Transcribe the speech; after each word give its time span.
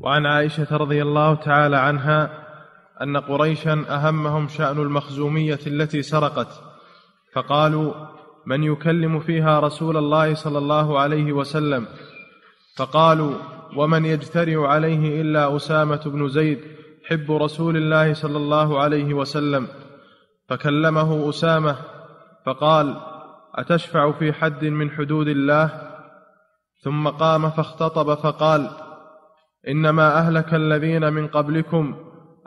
وعن 0.00 0.26
عائشة 0.26 0.76
رضي 0.76 1.02
الله 1.02 1.34
تعالى 1.34 1.76
عنها 1.76 2.30
أن 3.02 3.16
قريشا 3.16 3.84
أهمهم 3.88 4.48
شأن 4.48 4.78
المخزومية 4.78 5.58
التي 5.66 6.02
سرقت 6.02 6.48
فقالوا 7.32 7.94
من 8.46 8.62
يكلم 8.62 9.20
فيها 9.20 9.60
رسول 9.60 9.96
الله 9.96 10.34
صلى 10.34 10.58
الله 10.58 10.98
عليه 10.98 11.32
وسلم؟ 11.32 11.86
فقالوا 12.76 13.34
ومن 13.76 14.04
يجترئ 14.04 14.56
عليه 14.56 15.20
إلا 15.22 15.56
أسامة 15.56 16.02
بن 16.06 16.28
زيد 16.28 16.60
حب 17.08 17.30
رسول 17.30 17.76
الله 17.76 18.14
صلى 18.14 18.36
الله 18.36 18.80
عليه 18.80 19.14
وسلم. 19.14 19.66
فكلمه 20.48 21.28
أسامة 21.28 21.76
فقال 22.46 22.96
أتشفع 23.54 24.12
في 24.12 24.32
حد 24.32 24.64
من 24.64 24.90
حدود 24.90 25.28
الله؟ 25.28 25.70
ثم 26.82 27.08
قام 27.08 27.50
فاختطب 27.50 28.14
فقال 28.14 28.70
إنما 29.68 30.18
أهلك 30.18 30.54
الذين 30.54 31.12
من 31.12 31.26
قبلكم 31.26 31.94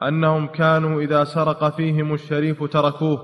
أنهم 0.03 0.47
كانوا 0.47 1.01
إذا 1.01 1.23
سرق 1.23 1.75
فيهم 1.75 2.13
الشريف 2.13 2.63
تركوه 2.63 3.19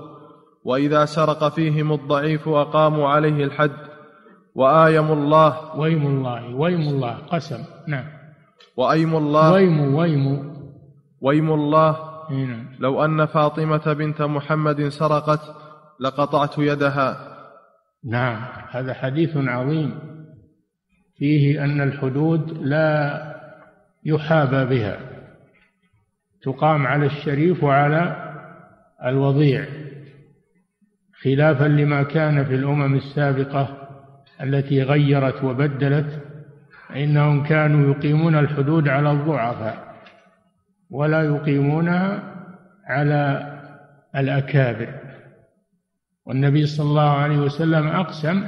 وإذا 0.64 1.04
سرق 1.04 1.48
فيهم 1.48 1.92
الضعيف 1.92 2.48
أقاموا 2.48 3.08
عليه 3.08 3.44
الحد. 3.44 3.88
وآيم 4.54 5.12
الله. 5.12 5.76
ويم 5.76 6.06
الله 6.06 6.54
ويم 6.54 6.80
الله 6.80 7.14
قسم 7.14 7.64
نعم. 7.88 8.04
وأيم 8.76 9.16
الله. 9.16 9.52
ويم 9.52 9.94
ويم. 9.94 10.54
ويم 11.20 11.52
الله. 11.52 11.96
نعم. 12.30 12.66
لو 12.78 13.04
أن 13.04 13.26
فاطمة 13.26 13.92
بنت 13.92 14.22
محمد 14.22 14.88
سرقت 14.88 15.40
لقطعت 16.00 16.58
يدها. 16.58 17.16
نعم 18.04 18.42
هذا 18.70 18.94
حديث 18.94 19.36
عظيم. 19.36 19.98
فيه 21.18 21.64
أن 21.64 21.80
الحدود 21.80 22.52
لا 22.60 23.27
يحابى 24.08 24.64
بها. 24.64 24.98
تقام 26.42 26.86
على 26.86 27.06
الشريف 27.06 27.64
وعلى 27.64 28.16
الوضيع 29.04 29.66
خلافا 31.22 31.64
لما 31.64 32.02
كان 32.02 32.44
في 32.44 32.54
الأمم 32.54 32.94
السابقة 32.94 33.88
التي 34.42 34.82
غيرت 34.82 35.44
وبدلت 35.44 36.22
فإنهم 36.88 37.42
كانوا 37.42 37.94
يقيمون 37.94 38.38
الحدود 38.38 38.88
على 38.88 39.12
الضعفاء 39.12 39.94
ولا 40.90 41.22
يقيمونها 41.22 42.34
على 42.86 43.52
الأكابر. 44.16 44.94
والنبي 46.26 46.66
صلى 46.66 46.86
الله 46.86 47.10
عليه 47.10 47.38
وسلم 47.38 47.86
أقسم 47.86 48.46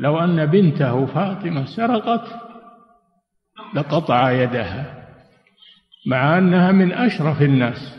لو 0.00 0.18
أن 0.18 0.46
بنته 0.46 1.06
فاطمة 1.06 1.64
سرقت 1.64 2.51
لقطع 3.74 4.30
يدها 4.30 5.04
مع 6.06 6.38
أنها 6.38 6.72
من 6.72 6.92
أشرف 6.92 7.42
الناس 7.42 7.98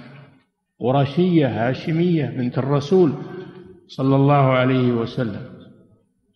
قرشية 0.79 1.47
هاشمية 1.47 2.25
بنت 2.25 2.57
الرسول 2.57 3.13
صلى 3.87 4.15
الله 4.15 4.51
عليه 4.51 4.91
وسلم. 4.91 5.41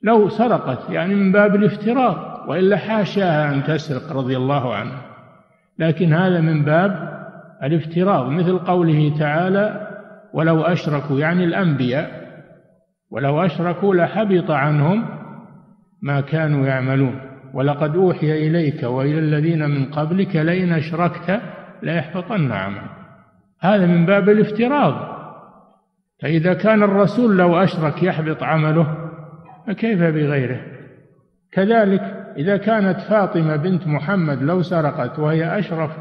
لو 0.03 0.29
سرقت 0.29 0.89
يعني 0.89 1.15
من 1.15 1.31
باب 1.31 1.55
الافتراء 1.55 2.45
وإلا 2.49 2.77
حاشاها 2.77 3.53
أن 3.53 3.63
تسرق 3.63 4.11
رضي 4.11 4.37
الله 4.37 4.75
عنها. 4.75 5.01
لكن 5.79 6.13
هذا 6.13 6.41
من 6.41 6.63
باب 6.63 7.17
الافتراض 7.63 8.29
مثل 8.29 8.59
قوله 8.59 9.17
تعالى 9.19 9.87
ولو 10.33 10.61
أشركوا 10.61 11.19
يعني 11.19 11.43
الأنبياء 11.43 12.27
ولو 13.11 13.45
أشركوا 13.45 13.95
لحبط 13.95 14.51
عنهم 14.51 15.05
ما 16.01 16.21
كانوا 16.21 16.67
يعملون 16.67 17.26
ولقد 17.53 17.95
أوحي 17.95 18.47
إليك 18.47 18.83
وإلى 18.83 19.19
الذين 19.19 19.69
من 19.69 19.85
قبلك 19.85 20.35
لئن 20.35 20.73
أشركت 20.73 21.41
ليحبطن 21.83 22.51
عملك. 22.51 22.91
هذا 23.61 23.85
من 23.85 24.05
باب 24.05 24.29
الافتراض. 24.29 25.17
فإذا 26.21 26.53
كان 26.53 26.83
الرسول 26.83 27.37
لو 27.37 27.63
أشرك 27.63 28.03
يحبط 28.03 28.43
عمله 28.43 28.97
فكيف 29.67 29.99
بغيره؟ 29.99 30.61
كذلك 31.51 32.01
إذا 32.37 32.57
كانت 32.57 32.99
فاطمة 32.99 33.55
بنت 33.55 33.87
محمد 33.87 34.41
لو 34.41 34.61
سرقت 34.61 35.19
وهي 35.19 35.59
أشرف 35.59 35.91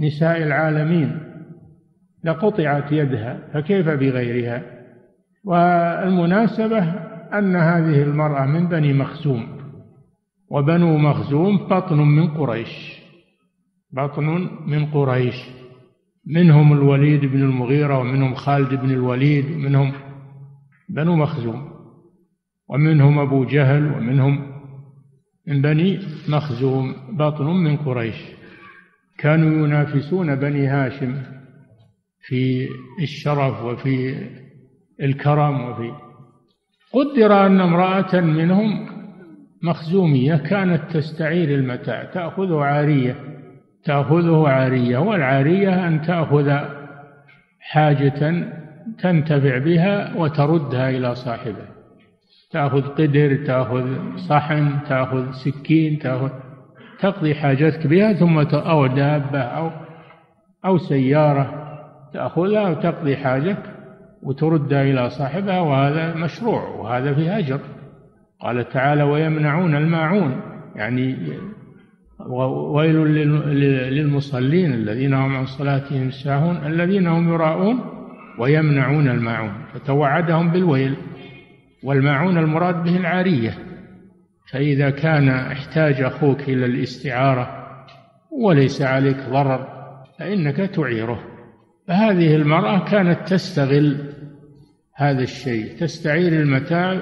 نساء 0.00 0.42
العالمين 0.42 1.20
لقطعت 2.24 2.92
يدها 2.92 3.38
فكيف 3.54 3.88
بغيرها؟ 3.88 4.62
والمناسبة 5.44 6.78
أن 7.34 7.56
هذه 7.56 8.02
المرأة 8.02 8.46
من 8.46 8.68
بني 8.68 8.92
مخزوم. 8.92 9.55
وبنو 10.50 10.98
مخزوم 10.98 11.56
بطن 11.56 11.98
من 11.98 12.28
قريش. 12.28 13.02
بطن 13.92 14.48
من 14.66 14.86
قريش. 14.86 15.34
منهم 16.26 16.72
الوليد 16.72 17.24
بن 17.24 17.42
المغيرة 17.42 17.98
ومنهم 17.98 18.34
خالد 18.34 18.74
بن 18.74 18.90
الوليد 18.90 19.44
ومنهم 19.44 19.92
بنو 20.88 21.16
مخزوم. 21.16 21.70
ومنهم 22.68 23.18
أبو 23.18 23.44
جهل 23.44 23.92
ومنهم 23.92 24.52
من 25.46 25.62
بني 25.62 25.98
مخزوم 26.28 26.94
بطن 27.12 27.46
من 27.46 27.76
قريش. 27.76 28.16
كانوا 29.18 29.66
ينافسون 29.66 30.34
بني 30.34 30.66
هاشم 30.66 31.22
في 32.20 32.68
الشرف 33.02 33.62
وفي 33.62 34.14
الكرم 35.02 35.60
وفي 35.60 35.92
قدر 36.92 37.46
أن 37.46 37.60
امرأة 37.60 38.20
منهم 38.20 38.95
مخزومية 39.62 40.36
كانت 40.36 40.82
تستعير 40.96 41.58
المتاع 41.58 42.04
تأخذه 42.04 42.60
عارية 42.60 43.16
تأخذه 43.84 44.48
عارية 44.48 44.98
والعارية 44.98 45.88
أن 45.88 46.02
تأخذ 46.02 46.58
حاجة 47.60 48.44
تنتفع 49.02 49.58
بها 49.58 50.16
وتردها 50.16 50.90
إلى 50.90 51.14
صاحبه. 51.14 51.66
تأخذ 52.50 52.82
قدر 52.82 53.46
تأخذ 53.46 54.16
صحن 54.16 54.78
تأخذ 54.88 55.32
سكين 55.32 55.98
تأخذ 55.98 56.30
تقضي 57.00 57.34
حاجتك 57.34 57.86
بها 57.86 58.12
ثم 58.12 58.38
أو 58.38 58.86
دابة 58.86 59.40
أو 59.40 59.70
أو 60.64 60.78
سيارة 60.78 61.66
تأخذها 62.12 62.68
وتقضي 62.68 63.16
حاجك 63.16 63.58
وتردها 64.22 64.82
إلى 64.82 65.10
صاحبها 65.10 65.60
وهذا 65.60 66.14
مشروع 66.14 66.68
وهذا 66.68 67.14
في 67.14 67.38
أجر. 67.38 67.60
قال 68.40 68.68
تعالى 68.68 69.02
ويمنعون 69.02 69.76
الماعون. 69.76 70.40
يعني 70.76 71.16
وويل 72.20 72.96
للمصلين 73.92 74.72
الذين 74.72 75.14
هم 75.14 75.36
عن 75.36 75.46
صلاتهم 75.46 76.10
ساهون 76.10 76.56
الذين 76.66 77.06
هم 77.06 77.32
يراءون 77.32 77.80
ويمنعون 78.38 79.08
الماعون. 79.08 79.54
فتوعدهم 79.74 80.50
بالويل 80.50 80.96
والماعون 81.82 82.38
المراد 82.38 82.82
به 82.84 82.96
العارية. 82.96 83.58
فإذا 84.52 84.90
كان 84.90 85.28
احتاج 85.28 86.00
أخوك 86.00 86.40
إلى 86.40 86.66
الاستعارة 86.66 87.66
وليس 88.30 88.82
عليك 88.82 89.16
ضرر 89.30 89.66
فإنك 90.18 90.56
تعيره. 90.56 91.20
فهذه 91.88 92.36
المرأة 92.36 92.84
كانت 92.84 93.28
تستغل 93.28 93.96
هذا 94.94 95.22
الشيء 95.22 95.78
تستعير 95.80 96.32
المتاع 96.32 97.00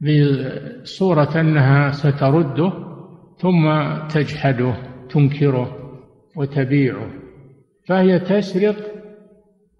بصورة 0.00 1.40
أنها 1.40 1.90
سترده 1.90 2.72
ثم 3.38 3.94
تجحده 4.08 4.74
تنكره 5.08 5.76
وتبيعه. 6.36 7.10
فهي 7.88 8.18
تسرق 8.18 8.76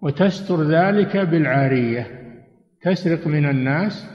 وتستر 0.01 0.63
ذلك 0.63 1.17
بالعارية. 1.17 2.07
تسرق 2.81 3.27
من 3.27 3.49
الناس 3.49 4.09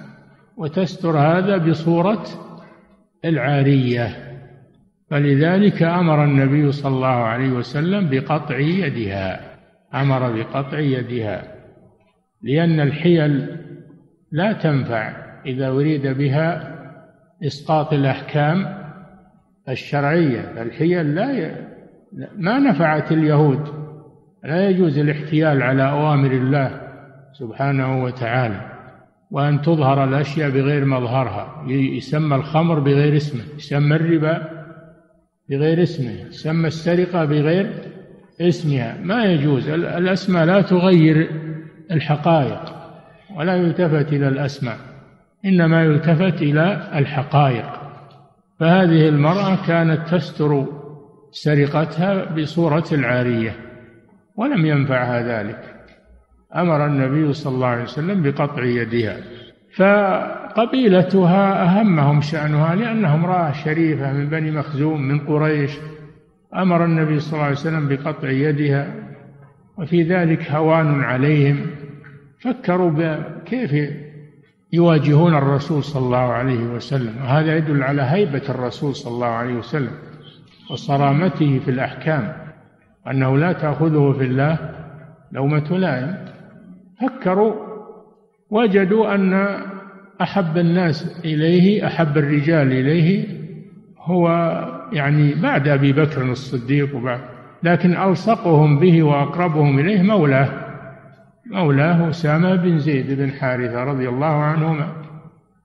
وتستر 0.57 1.19
هذا 1.19 1.57
بصورة 1.57 2.25
العارية. 3.25 4.39
فلذلك 5.11 5.83
أمر 5.83 6.25
النبي 6.25 6.73
صلى 6.73 6.95
الله 6.95 7.07
عليه 7.07 7.51
وسلم 7.51 8.09
بقطع 8.11 8.59
يدها. 8.59 9.41
أمر 9.95 10.33
بقطع 10.33 10.79
يدها. 10.79 11.55
لأن 12.43 12.81
الحيل 12.81 13.57
لا 14.33 14.53
تنفع. 14.53 15.32
إذا 15.47 15.69
أريد 15.69 16.07
بها 16.07 16.79
إسقاط 17.47 17.93
الأحكام 17.93 18.83
الشرعية 19.69 20.63
الحيل 20.63 21.15
لا 21.15 21.33
ي... 21.33 21.55
ما 22.37 22.59
نفعت 22.59 23.13
اليهود. 23.13 23.83
لا 24.45 24.69
يجوز 24.69 24.99
الاحتيال 24.99 25.63
على 25.63 25.91
أوامر 25.91 26.31
الله 26.31 26.81
سبحانه 27.33 28.05
وتعالى 28.05 28.73
وأن 29.31 29.63
تظهر 29.63 30.05
الأشياء 30.05 30.51
بغير 30.51 30.85
مظهرها. 30.85 31.65
يسمى 31.69 32.37
الخمر 32.37 32.81
بغير 32.81 33.17
اسمه 33.17 33.43
يسمى 33.57 33.97
الربا 33.97 34.49
بغير 35.51 35.83
اسمه 35.83 36.11
يسمى 36.11 36.67
السرقة 36.67 37.25
بغير 37.25 37.73
اسمها. 38.41 38.99
ما 39.03 39.25
يجوز. 39.25 39.69
الأسماء 39.69 40.45
لا 40.45 40.61
تغير 40.61 41.31
الحقائق 41.91 42.75
ولا 43.37 43.57
يلتفت 43.57 44.13
إلى 44.13 44.29
الأسماء. 44.29 44.77
إنما 45.45 45.85
يلتفت 45.85 46.43
إلى 46.43 46.91
الحقائق. 46.95 47.83
فهذه 48.61 49.09
المرأة 49.09 49.67
كانت 49.67 50.09
تستر 50.09 50.67
سرقتها 51.31 52.25
بصورة 52.25 52.85
العارية 52.93 53.57
ولم 54.37 54.67
ينفعها 54.67 55.23
ذلك. 55.23 55.75
أمر 56.57 56.87
النبي 56.87 57.33
صلى 57.33 57.55
الله 57.55 57.67
عليه 57.67 57.83
وسلم 57.83 58.23
بقطع 58.23 58.65
يدها 58.65 59.17
فقبيلتها 59.77 61.63
أهمهم 61.65 62.21
شأنها 62.21 62.75
لأنهم 62.75 63.25
امرأة 63.25 63.53
شريفة 63.53 64.13
من 64.13 64.29
بني 64.29 64.51
مخزوم 64.51 65.03
من 65.03 65.19
قريش. 65.19 65.71
أمر 66.57 66.85
النبي 66.85 67.21
صلى 67.21 67.33
الله 67.33 67.45
عليه 67.45 67.57
وسلم 67.57 67.89
بقطع 67.89 68.31
يدها 68.31 68.95
وفي 69.79 70.03
ذلك 70.03 70.51
هوان 70.51 71.01
عليهم. 71.01 71.67
فكروا 72.41 73.17
كيف 73.47 73.91
يواجهون 74.73 75.35
الرسول 75.35 75.85
صلى 75.85 76.05
الله 76.05 76.19
عليه 76.33 76.65
وسلم. 76.65 77.17
وهذا 77.23 77.57
يدل 77.57 77.83
على 77.83 78.03
هيبة 78.03 78.43
الرسول 78.49 78.95
صلى 78.95 79.15
الله 79.15 79.27
عليه 79.27 79.55
وسلم 79.55 79.93
وصرامته 80.71 81.59
في 81.59 81.71
الأحكام 81.71 82.33
أنه 83.11 83.39
لا 83.39 83.53
تأخذه 83.53 84.13
في 84.19 84.25
الله 84.25 84.59
لومة 85.33 85.79
لائم. 85.79 86.25
فكروا 87.01 87.55
وجدوا 88.51 89.15
أن 89.15 89.49
أحب 90.23 90.59
الناس 90.59 91.21
إليه 91.25 91.87
أحب 91.87 92.19
الرجال 92.19 92.73
إليه 92.73 93.27
هو 93.99 94.29
يعني 94.93 95.35
بعد 95.35 95.69
أبي 95.69 95.93
بكر 95.93 96.23
الصديق 96.23 96.97
وبعد 96.97 97.21
لكن 97.63 97.97
ألصقهم 97.97 98.79
به 98.79 99.03
وأقربهم 99.03 99.79
إليه 99.79 100.03
مولاه. 100.03 100.72
مولاه 101.53 102.11
أسامة 102.11 102.57
بن 102.57 102.79
زيد 102.79 103.13
بن 103.13 103.31
حارثة 103.33 103.85
رضي 103.85 104.09
الله 104.09 104.27
عنهما 104.27 104.93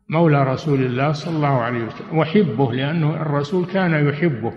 مولى 0.09 0.43
رسول 0.43 0.81
الله 0.81 1.11
صلى 1.11 1.35
الله 1.35 1.61
عليه 1.61 1.83
وسلم 1.83 2.17
وحبه 2.17 2.73
لأنه 2.73 3.21
الرسول 3.21 3.65
كان 3.65 4.07
يحبه 4.07 4.53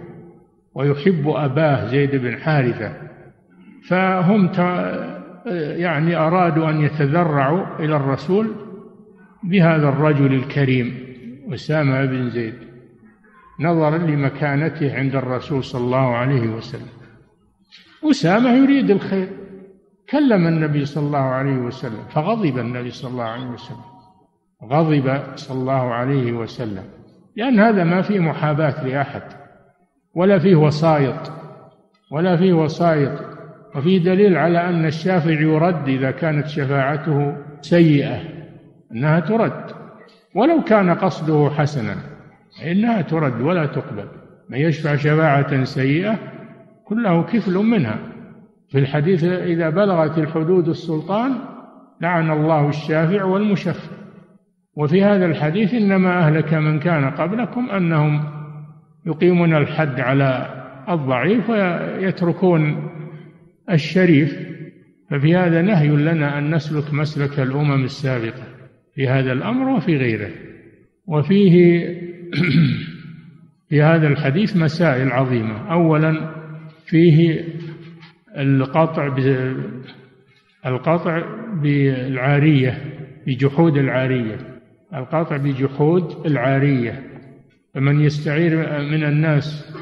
ويحب 0.75 1.29
أباه 1.29 1.87
زيد 1.87 2.17
بن 2.17 2.37
حارثة 2.37 2.93
فهم 3.89 4.51
يعني 5.77 6.17
أرادوا 6.17 6.71
أن 6.71 6.81
يتذرعوا 6.81 7.79
إلى 7.79 7.97
الرسول 7.97 8.51
بهذا 9.45 9.89
الرجل 9.89 10.35
الكريم 10.35 10.99
أسامة 11.55 12.05
بن 12.05 12.31
زيد 12.31 12.55
نظرا 13.61 13.99
لمكانته 13.99 14.95
عند 14.97 15.17
الرسول 15.17 15.65
صلى 15.65 15.85
الله 15.85 16.17
عليه 16.17 16.49
وسلم. 16.49 16.89
أسامة 18.11 18.51
يريد 18.51 18.91
الخير. 18.91 19.29
كلم 20.11 20.47
النبي 20.47 20.85
صلى 20.85 21.07
الله 21.07 21.19
عليه 21.19 21.59
وسلم 21.59 22.03
فغضب 22.11 22.59
النبي 22.59 22.91
صلى 22.91 23.11
الله 23.11 23.25
عليه 23.25 23.47
وسلم. 23.47 23.85
غضب 24.65 25.23
صلى 25.37 25.61
الله 25.61 25.95
عليه 25.95 26.33
وسلم. 26.33 26.85
لأن 27.37 27.61
هذا 27.61 27.85
ما 27.85 28.03
فيه 28.03 28.21
محاباة 28.21 28.87
لأحد 28.87 29.23
ولا 30.15 30.39
فيه 30.39 30.57
وسايط 30.57 31.33
ولا 32.13 32.37
فيه 32.37 32.53
وسايط 32.53 33.21
وفي 33.77 33.99
دليل 33.99 34.37
على 34.37 34.69
أن 34.69 34.87
الشافع 34.87 35.31
يرد 35.31 35.89
إذا 35.89 36.11
كانت 36.11 36.47
شفاعته 36.47 37.37
سيئة 37.61 38.21
أنها 38.93 39.21
ترد. 39.21 39.65
ولو 40.35 40.65
كان 40.65 40.95
قصده 40.95 41.51
حسنا 41.51 41.97
إنها 42.65 43.03
ترد 43.03 43.41
ولا 43.41 43.67
تقبل. 43.67 44.09
من 44.49 44.59
يشفع 44.59 44.97
شفاعة 44.97 45.65
سيئة 45.65 46.19
كله 46.85 47.23
كفل 47.23 47.55
منها. 47.55 47.99
في 48.71 48.79
الحديث 48.79 49.25
إذا 49.25 49.71
بلغت 49.71 50.19
الحدود 50.19 50.69
السلطان 50.69 51.33
لعن 52.01 52.31
الله 52.31 52.69
الشافع 52.69 53.25
والمشفع. 53.25 53.97
وفي 54.77 55.05
هذا 55.05 55.27
الحديث 55.27 55.75
إنما 55.75 56.19
أهلك 56.19 56.55
من 56.55 56.79
كان 56.79 57.11
قبلكم 57.11 57.71
أنهم 57.71 58.25
يقيمون 59.07 59.57
الحد 59.57 60.01
على 60.01 60.47
الضعيف 60.89 61.51
ويتركون 61.51 62.91
الشريف. 63.71 64.51
ففي 65.11 65.37
هذا 65.37 65.63
نهي 65.63 65.89
لنا 65.89 66.39
أن 66.39 66.55
نسلك 66.55 66.95
مسلك 66.95 67.41
الأمم 67.41 67.85
السابقة 67.85 68.45
في 68.95 69.09
هذا 69.09 69.33
الأمر 69.33 69.69
وفي 69.69 69.97
غيره. 69.97 70.31
وفيه 71.07 71.85
في 73.69 73.83
هذا 73.83 74.09
الحديث 74.09 74.57
مسائل 74.57 75.13
عظيمة. 75.13 75.73
أولا 75.73 76.35
فيه 76.87 77.45
القطع 78.37 79.17
القطع 80.67 81.23
بالعارية 81.53 82.79
بجحود 83.27 83.77
العارية. 83.77 84.37
القطع 84.95 85.37
بجحود 85.37 86.27
العارية. 86.27 87.03
فمن 87.75 88.01
يستعير 88.01 88.57
من 88.83 89.05
الناس 89.05 89.75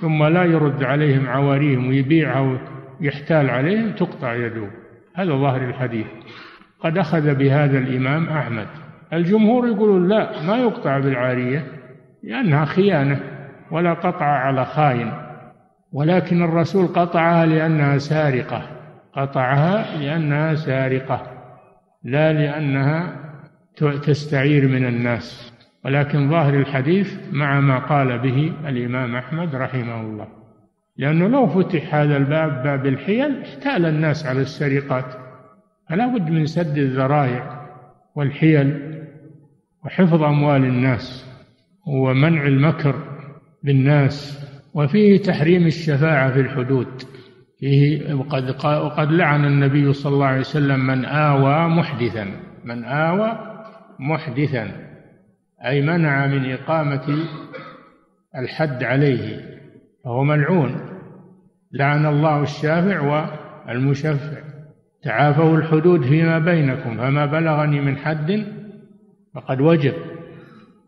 ثم 0.00 0.24
لا 0.24 0.44
يرد 0.44 0.82
عليهم 0.82 1.28
عواريهم 1.28 1.88
ويبيعها 1.88 2.60
ويحتال 3.00 3.50
عليهم 3.50 3.90
تقطع 3.90 4.34
يده. 4.34 4.70
هذا 5.14 5.32
ظاهر 5.32 5.68
الحديث. 5.68 6.06
قد 6.80 6.98
أخذ 6.98 7.34
بهذا 7.34 7.78
الإمام 7.78 8.28
أحمد. 8.28 8.66
الجمهور 9.12 9.68
يقولون 9.68 10.08
لا 10.08 10.46
ما 10.46 10.56
يقطع 10.56 10.98
بالعارية 10.98 11.64
لأنها 12.22 12.64
خيانة 12.64 13.20
ولا 13.70 13.94
قطع 13.94 14.24
على 14.24 14.64
خاين 14.64 15.12
ولكن 15.94 16.42
الرسول 16.42 16.86
قطعها 16.86 17.46
لأنها 17.46 17.98
سارقة. 17.98 18.62
قطعها 19.12 19.98
لأنها 19.98 20.54
سارقة 20.54 21.22
لا 22.04 22.32
لأنها 22.32 23.16
تستعير 24.06 24.68
من 24.68 24.86
الناس. 24.86 25.52
ولكن 25.84 26.30
ظاهر 26.30 26.54
الحديث 26.54 27.18
مع 27.32 27.60
ما 27.60 27.78
قال 27.78 28.18
به 28.18 28.52
الإمام 28.68 29.16
أحمد 29.16 29.54
رحمه 29.54 30.00
الله. 30.00 30.26
لأنه 30.96 31.28
لو 31.28 31.46
فتح 31.46 31.94
هذا 31.94 32.16
الباب 32.16 32.62
باب 32.62 32.86
الحيل 32.86 33.42
احتال 33.42 33.86
الناس 33.86 34.26
على 34.26 34.40
السرقات. 34.40 35.04
فلا 35.90 36.06
بد 36.06 36.30
من 36.30 36.46
سد 36.46 36.78
الذرائع 36.78 37.68
والحيل 38.14 38.94
وحفظ 39.84 40.22
أموال 40.22 40.64
الناس 40.64 41.30
ومنع 41.86 42.46
المكر 42.46 42.94
بالناس. 43.62 44.44
وفيه 44.74 45.18
تحريم 45.22 45.66
الشفاعة 45.66 46.32
في 46.32 46.40
الحدود. 46.40 47.02
فيه 47.58 48.14
وقد 48.14 48.64
وقد 48.64 49.12
لعن 49.12 49.44
النبي 49.44 49.92
صلى 49.92 50.14
الله 50.14 50.26
عليه 50.26 50.40
وسلم 50.40 50.86
من 50.86 51.04
آوى 51.04 51.68
محدثا. 51.68 52.26
من 52.64 52.84
آوى 52.84 53.38
محدثا. 53.98 54.70
أي 55.66 55.82
منع 55.82 56.26
من 56.26 56.52
إقامة 56.52 57.18
الحد 58.38 58.82
عليه. 58.82 59.40
فهو 60.04 60.24
ملعون. 60.24 60.80
لعن 61.72 62.06
الله 62.06 62.42
الشافع 62.42 63.00
والمشفع. 63.68 64.38
تعافوا 65.02 65.56
الحدود 65.56 66.02
فيما 66.02 66.38
بينكم. 66.38 66.96
فما 66.96 67.26
بلغني 67.26 67.80
من 67.80 67.96
حد 67.96 68.46
فقد 69.34 69.60
وجب. 69.60 69.94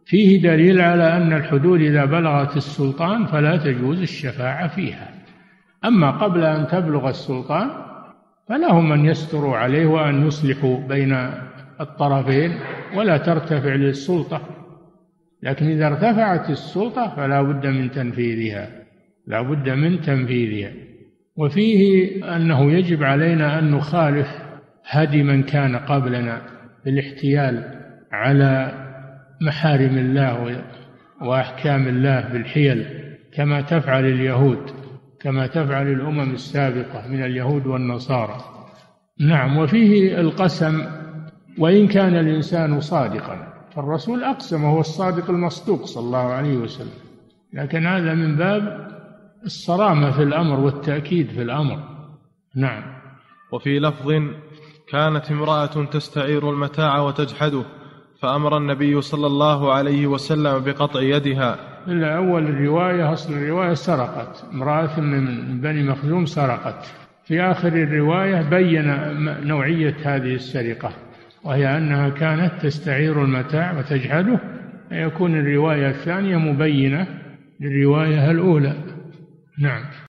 فيه 0.07 0.43
دليل 0.43 0.81
على 0.81 1.17
أن 1.17 1.33
الحدود 1.33 1.81
إذا 1.81 2.05
بلغت 2.05 2.57
السلطان 2.57 3.27
فلا 3.27 3.57
تجوز 3.57 4.01
الشفاعة 4.01 4.69
فيها. 4.69 5.09
أما 5.85 6.11
قبل 6.11 6.45
أن 6.45 6.67
تبلغ 6.67 7.09
السلطان 7.09 7.71
فلهم 8.49 8.93
أن 8.93 9.05
يستروا 9.05 9.57
عليه 9.57 9.87
وأن 9.87 10.27
يصلحوا 10.27 10.89
بين 10.89 11.31
الطرفين 11.81 12.53
ولا 12.95 13.17
ترتفع 13.17 13.75
للسلطة. 13.75 14.41
لكن 15.43 15.67
إذا 15.67 15.87
ارتفعت 15.87 16.51
السلطة 16.51 17.17
فلا 17.17 17.43
بد 17.43 17.67
من 17.67 17.91
تنفيذها 17.91 18.69
لا 19.27 19.43
بد 19.43 19.69
من 19.69 20.01
تنفيذها. 20.01 20.73
وفيه 21.37 22.37
أنه 22.37 22.73
يجب 22.73 23.03
علينا 23.03 23.59
أن 23.59 23.71
نخالف 23.71 24.29
هدي 24.89 25.23
من 25.23 25.43
كان 25.43 25.77
قبلنا 25.77 26.43
بالاحتيال 26.85 27.81
على 28.13 28.86
محارم 29.41 29.99
الله 29.99 30.65
وأحكام 31.23 31.89
الله 31.89 32.21
بالحيل 32.21 32.87
كما 33.35 33.61
تفعل 33.61 34.05
اليهود 34.05 34.71
كما 35.21 35.47
تفعل 35.47 35.93
الأمم 35.93 36.35
السابقة 36.35 37.09
من 37.09 37.25
اليهود 37.25 37.67
والنصارى. 37.67 38.37
نعم 39.21 39.57
وفيه 39.57 40.21
القسم 40.21 40.87
وإن 41.59 41.87
كان 41.87 42.17
الإنسان 42.17 42.81
صادقا 42.81 43.53
فالرسول 43.75 44.25
أقسم 44.25 44.65
وهو 44.65 44.81
الصادق 44.81 45.31
المصدوق 45.31 45.85
صلى 45.85 46.05
الله 46.05 46.33
عليه 46.33 46.57
وسلم. 46.57 46.99
لكن 47.53 47.87
هذا 47.87 48.15
من 48.15 48.37
باب 48.37 48.89
الصرامة 49.45 50.11
في 50.11 50.23
الأمر 50.23 50.61
والتأكيد 50.61 51.31
في 51.31 51.43
الأمر. 51.43 51.79
نعم. 52.57 52.83
وفي 53.53 53.79
لفظ 53.79 54.13
كانت 54.89 55.31
امرأة 55.31 55.85
تستعير 55.85 56.51
المتاع 56.51 57.01
وتجحده. 57.01 57.65
فأمر 58.21 58.57
النبي 58.57 59.01
صلى 59.01 59.27
الله 59.27 59.73
عليه 59.73 60.07
وسلم 60.07 60.59
بقطع 60.59 61.01
يدها. 61.01 61.57
إلا 61.89 62.17
أول 62.17 62.47
الرواية 62.47 63.13
أصل 63.13 63.33
الرواية 63.33 63.75
سرقت. 63.75 64.45
امرأة 64.53 65.01
من 65.01 65.61
بني 65.61 65.83
مخزوم 65.83 66.27
سرقت. 66.27 66.87
في 67.25 67.41
آخر 67.43 67.69
الرواية 67.69 68.43
بين 68.43 68.97
نوعية 69.47 69.97
هذه 70.05 70.35
السرقة 70.35 70.93
وهي 71.45 71.77
أنها 71.79 72.09
كانت 72.09 72.53
تستعير 72.63 73.23
المتاع 73.25 73.79
وتجحده 73.79 74.41
يكون 74.93 75.35
الرواية 75.35 75.89
الثانية 75.89 76.37
مبينة 76.37 77.07
للرواية 77.61 78.31
الأولى. 78.31 78.73
نعم. 79.59 79.83